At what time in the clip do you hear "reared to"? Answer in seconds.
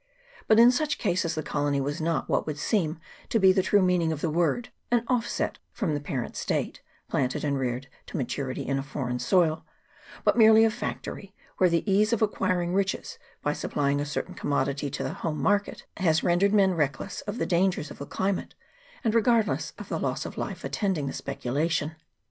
7.55-8.17